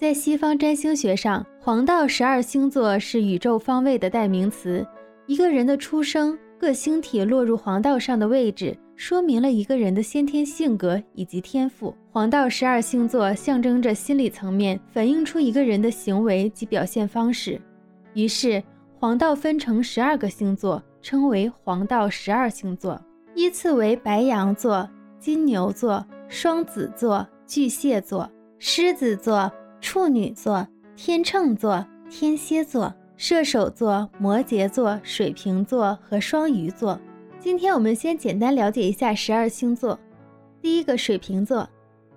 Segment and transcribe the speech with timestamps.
[0.00, 4.84] 在西方占星学上，黄道十二星座是宇宙方位的代名词。
[5.26, 11.94] 一个人的出生，各星体落入黄道上的位置，说明了一个人的先天性格以及天赋。
[12.10, 17.60] 黄道十二星座象征着心理层面，反映出一个人的行为及表现方式。
[18.14, 18.62] 于是，
[18.98, 22.98] 黄道分成十二个星座，称为黄道十二星座，
[23.34, 24.88] 依次为白羊座、
[25.18, 28.26] 金牛座、双子座、巨蟹座、
[28.58, 29.52] 狮子座。
[29.80, 37.00] 处女座、天秤座、天蝎座、射手座、摩羯座、水瓶座和双鱼座。
[37.38, 39.98] 今天我们先简单了解一下十二星座。
[40.60, 41.68] 第一个水瓶座，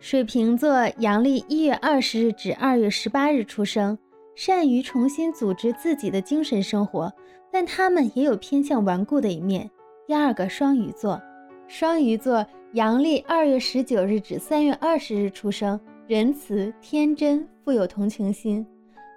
[0.00, 3.96] 水瓶座阳历一月二十日至二月十八日出生，
[4.34, 7.12] 善于重新组织自己的精神生活，
[7.52, 9.70] 但他们也有偏向顽固的一面。
[10.06, 11.22] 第二个双鱼座，
[11.68, 15.80] 双鱼座阳历二月十九日至三月二十日出生。
[16.06, 18.66] 仁慈、天真、富有同情心，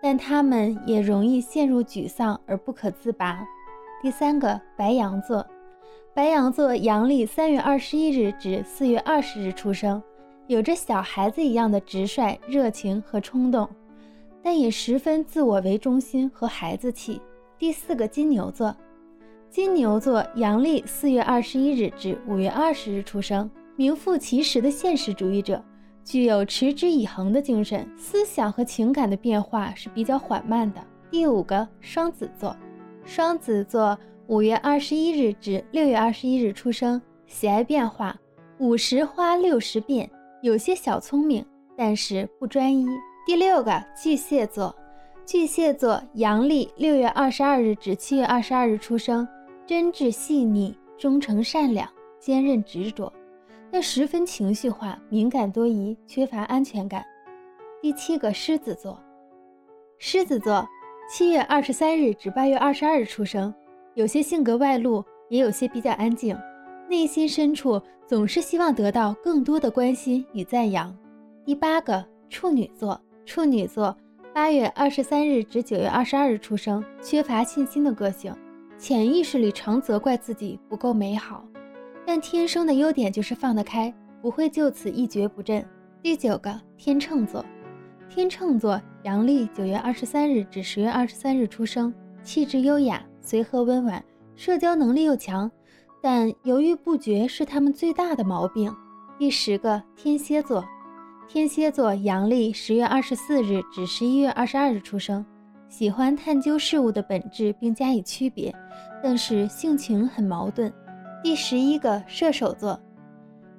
[0.02, 3.46] 但他们也容易陷入沮丧而不可自拔。
[4.02, 5.46] 第三个，白羊座，
[6.14, 10.02] 白羊座阳历三月二十一日至四月二十日出生，
[10.48, 13.68] 有着小孩子一样的直率、热情和冲动，
[14.42, 17.22] 但也十分自我为中心和孩子气。
[17.60, 18.74] 第四个，金牛座，
[19.50, 25.62] 金牛座阳历四月二十一日至五月二十日出生，名副其实的现实主义者。
[26.08, 30.80] 具有持之以恒的精神，思想和情感的变化是比较缓慢的。
[31.12, 32.56] 第五个，双子座，
[33.04, 38.18] 双子座五月二十一日至六月二十一日出生，喜爱变化，
[38.60, 40.10] 五十花六十变，
[40.42, 42.88] 有些小聪明，但是不专一。
[43.26, 44.74] 第六个，巨蟹座，
[45.26, 49.28] 巨蟹座阳历六月二十二日至七月二十二日出生，
[49.66, 51.86] 真挚细腻，忠诚善良，
[52.18, 53.12] 坚韧执着。
[53.72, 57.04] 但十分情绪化、敏感多疑，缺乏安全感。
[57.82, 59.00] 第七个狮子座，
[60.00, 60.68] 狮子座
[61.10, 63.54] 七月二十三日至八月二十二日出生，
[63.94, 66.38] 有些性格外露，也有些比较安静，
[66.90, 70.96] 内心深处总是希望得到更多的关心与赞扬。
[71.46, 73.96] 第八个处女座，处女座
[74.34, 78.34] 八月二十三日至九月二十二日出生，缺乏信心的个性，
[78.78, 81.46] 潜意识里常责怪自己不够美好。
[82.08, 85.62] 但天生的优点就是放得开，不会就此一蹶不振。
[86.02, 87.44] 第九个天秤座，
[88.08, 94.02] 天秤座阳历九月二十三日至十月二十三日出生，气质优雅，随和温婉，
[94.38, 95.52] 社交能力又强，
[96.02, 98.74] 但犹豫不决是他们最大的毛病。
[99.20, 100.64] 第十个天蝎座，
[101.28, 105.26] 天蝎座阳历十月二十四日至十一月二十二日出生，
[105.68, 108.56] 喜欢探究事物的本质并加以区别，
[109.04, 110.74] 但是性情很矛盾。
[111.28, 112.80] 第十一个射手座，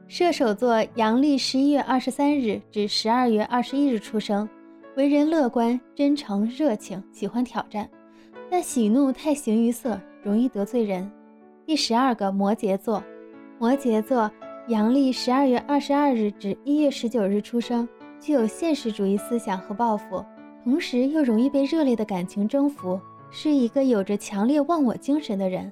[0.07, 4.49] 射手座阳历十一月二十三日至十二月二十一日出生，
[4.97, 7.87] 为人乐观、真诚、热情，喜欢挑战，
[8.51, 11.13] 但喜怒太形于色，容易得罪人。
[11.67, 13.05] 第十二个摩羯座，
[13.59, 14.31] 摩羯座
[14.69, 17.87] 阳历十二月二十二日至一月十九日出生，
[18.19, 20.25] 具有现实主义思想和抱负，
[20.65, 22.99] 同时又容易被热烈的感情征服，
[23.31, 25.71] 是一个有着强烈忘我精神的人。